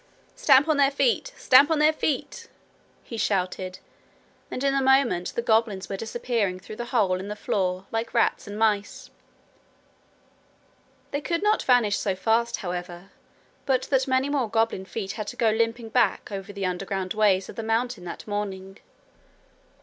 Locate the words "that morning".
18.05-18.79